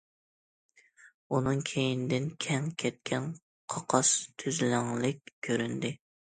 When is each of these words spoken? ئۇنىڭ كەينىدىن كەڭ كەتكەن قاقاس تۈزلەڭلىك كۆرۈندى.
ئۇنىڭ 1.35 1.61
كەينىدىن 1.73 2.25
كەڭ 2.47 2.67
كەتكەن 2.85 3.29
قاقاس 3.77 4.17
تۈزلەڭلىك 4.43 5.35
كۆرۈندى. 5.51 5.97